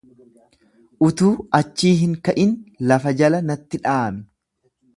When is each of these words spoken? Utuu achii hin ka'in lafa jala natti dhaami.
Utuu 1.07 1.27
achii 1.59 1.91
hin 1.99 2.15
ka'in 2.29 2.55
lafa 2.93 3.13
jala 3.21 3.43
natti 3.51 3.81
dhaami. 3.85 4.27